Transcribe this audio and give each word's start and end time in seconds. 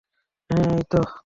হ্যাঁ, 0.49 0.69
এইতো! 0.75 1.01